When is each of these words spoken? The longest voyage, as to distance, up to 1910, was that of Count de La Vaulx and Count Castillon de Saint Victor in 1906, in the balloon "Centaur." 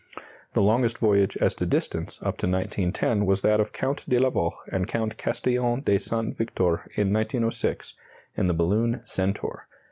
The 0.53 0.63
longest 0.63 0.97
voyage, 0.97 1.37
as 1.37 1.53
to 1.53 1.65
distance, 1.67 2.17
up 2.23 2.37
to 2.39 2.47
1910, 2.47 3.23
was 3.27 3.41
that 3.43 3.59
of 3.59 3.71
Count 3.71 4.09
de 4.09 4.17
La 4.17 4.31
Vaulx 4.31 4.55
and 4.71 4.87
Count 4.87 5.15
Castillon 5.15 5.81
de 5.81 5.99
Saint 5.99 6.35
Victor 6.35 6.77
in 6.95 7.13
1906, 7.13 7.93
in 8.35 8.47
the 8.47 8.53
balloon 8.55 9.01
"Centaur." 9.05 9.67